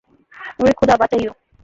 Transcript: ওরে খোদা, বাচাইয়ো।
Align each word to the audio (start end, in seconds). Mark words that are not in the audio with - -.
ওরে 0.59 0.71
খোদা, 0.73 0.95
বাচাইয়ো। 1.01 1.31